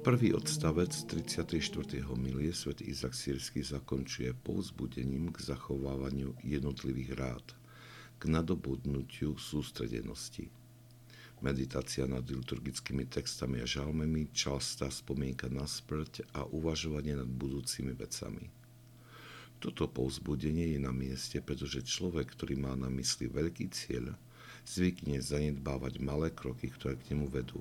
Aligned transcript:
Prvý 0.00 0.32
odstavec 0.32 0.96
34. 1.12 2.08
milie 2.16 2.56
svätý 2.56 2.88
Izak 2.88 3.12
Sírsky 3.12 3.60
zakončuje 3.60 4.32
povzbudením 4.32 5.28
k 5.28 5.44
zachovávaniu 5.52 6.40
jednotlivých 6.40 7.10
rád, 7.20 7.44
k 8.16 8.32
nadobudnutiu 8.32 9.36
sústredenosti. 9.36 10.48
Meditácia 11.44 12.08
nad 12.08 12.24
liturgickými 12.24 13.12
textami 13.12 13.60
a 13.60 13.68
žalmemi, 13.68 14.32
častá 14.32 14.88
spomienka 14.88 15.52
na 15.52 15.68
smrť 15.68 16.32
a 16.32 16.48
uvažovanie 16.48 17.20
nad 17.20 17.28
budúcimi 17.28 17.92
vecami. 17.92 18.48
Toto 19.60 19.84
povzbudenie 19.84 20.72
je 20.72 20.80
na 20.80 20.96
mieste, 20.96 21.44
pretože 21.44 21.84
človek, 21.84 22.32
ktorý 22.40 22.56
má 22.56 22.72
na 22.72 22.88
mysli 22.88 23.28
veľký 23.28 23.68
cieľ, 23.68 24.16
zvykne 24.64 25.20
zanedbávať 25.20 26.00
malé 26.00 26.32
kroky, 26.32 26.72
ktoré 26.72 26.96
k 26.96 27.12
nemu 27.12 27.28
vedú 27.28 27.60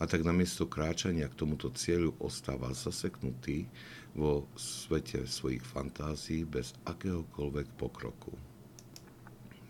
a 0.00 0.08
tak 0.08 0.24
namiesto 0.24 0.64
kráčania 0.64 1.28
k 1.28 1.44
tomuto 1.44 1.68
cieľu 1.76 2.16
ostáva 2.16 2.72
zaseknutý 2.72 3.68
vo 4.16 4.48
svete 4.56 5.28
svojich 5.28 5.60
fantázií 5.60 6.48
bez 6.48 6.72
akéhokoľvek 6.88 7.68
pokroku. 7.76 8.32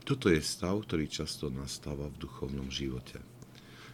Toto 0.06 0.30
je 0.30 0.38
stav, 0.38 0.86
ktorý 0.86 1.10
často 1.10 1.50
nastáva 1.50 2.06
v 2.08 2.20
duchovnom 2.22 2.70
živote. 2.70 3.18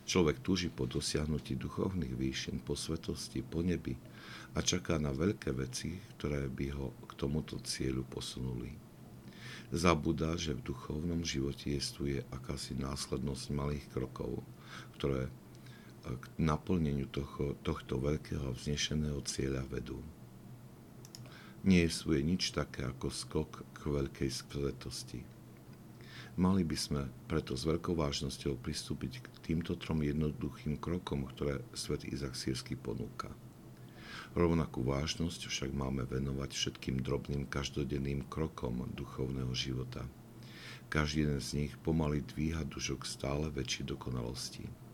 Človek 0.07 0.39
túži 0.39 0.71
po 0.71 0.87
dosiahnutí 0.87 1.59
duchovných 1.59 2.15
výšin, 2.15 2.63
po 2.63 2.79
svetosti, 2.79 3.43
po 3.43 3.59
nebi 3.65 3.99
a 4.55 4.63
čaká 4.63 5.03
na 5.03 5.11
veľké 5.11 5.51
veci, 5.51 5.99
ktoré 6.15 6.47
by 6.47 6.67
ho 6.79 6.95
k 7.11 7.11
tomuto 7.19 7.59
cieľu 7.65 8.07
posunuli. 8.07 8.71
Zabúda, 9.75 10.39
že 10.39 10.55
v 10.55 10.63
duchovnom 10.63 11.27
živote 11.27 11.75
jestuje 11.75 12.23
akási 12.31 12.79
následnosť 12.79 13.45
malých 13.51 13.87
krokov, 13.91 14.47
ktoré 14.95 15.27
k 16.07 16.25
naplneniu 16.39 17.11
tohto, 17.11 17.59
tohto 17.67 17.99
veľkého 17.99 18.55
vznešeného 18.55 19.19
cieľa 19.27 19.67
vedú. 19.67 19.99
Nie 21.67 21.91
sú 21.91 22.15
je 22.15 22.23
nič 22.23 22.55
také 22.55 22.87
ako 22.87 23.11
skok 23.11 23.51
k 23.75 23.81
veľkej 23.91 24.31
svetosti. 24.31 25.27
Mali 26.37 26.63
by 26.63 26.77
sme 26.79 27.03
preto 27.27 27.59
s 27.59 27.67
veľkou 27.67 27.97
vážnosťou 27.97 28.61
pristúpiť 28.61 29.25
k 29.25 29.27
týmto 29.41 29.75
trom 29.75 30.05
jednoduchým 30.05 30.79
krokom, 30.79 31.27
ktoré 31.27 31.65
svet 31.75 32.07
Izak 32.07 32.37
Sírsky 32.39 32.77
ponúka. 32.77 33.33
Rovnakú 34.37 34.85
vážnosť 34.85 35.49
však 35.49 35.73
máme 35.73 36.05
venovať 36.05 36.53
všetkým 36.53 37.01
drobným 37.01 37.49
každodenným 37.49 38.29
krokom 38.29 38.85
duchovného 38.93 39.49
života. 39.57 40.05
Každý 40.93 41.25
jeden 41.25 41.41
z 41.41 41.51
nich 41.57 41.73
pomaly 41.81 42.21
dvíha 42.21 42.63
dušok 42.69 43.09
stále 43.09 43.49
väčšej 43.51 43.97
dokonalosti. 43.97 44.86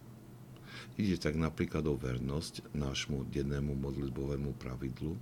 Ide 1.00 1.16
tak 1.16 1.40
napríklad 1.40 1.88
o 1.88 1.96
vernosť 1.96 2.76
nášmu 2.76 3.24
dennému 3.32 3.72
modlitbovému 3.72 4.52
pravidlu, 4.60 5.16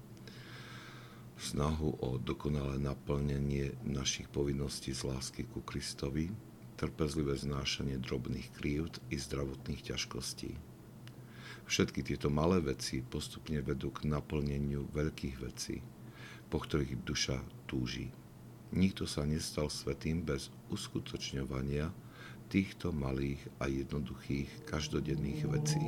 snahu 1.38 1.94
o 2.02 2.18
dokonalé 2.18 2.82
naplnenie 2.82 3.78
našich 3.86 4.26
povinností 4.28 4.90
z 4.90 5.06
lásky 5.06 5.46
ku 5.46 5.62
Kristovi, 5.62 6.28
trpezlivé 6.74 7.38
znášanie 7.38 8.02
drobných 8.02 8.50
krívd 8.58 8.98
i 9.08 9.16
zdravotných 9.16 9.94
ťažkostí. 9.94 10.58
Všetky 11.70 12.02
tieto 12.02 12.34
malé 12.34 12.58
veci 12.58 12.98
postupne 12.98 13.62
vedú 13.62 13.94
k 13.94 14.10
naplneniu 14.10 14.90
veľkých 14.90 15.36
vecí, 15.38 15.78
po 16.50 16.58
ktorých 16.58 17.06
duša 17.06 17.38
túži. 17.70 18.10
Nikto 18.74 19.06
sa 19.06 19.22
nestal 19.22 19.70
svetým 19.70 20.26
bez 20.26 20.50
uskutočňovania 20.66 21.94
týchto 22.50 22.90
malých 22.90 23.46
a 23.62 23.70
jednoduchých 23.70 24.66
každodenných 24.66 25.46
vecí. 25.46 25.82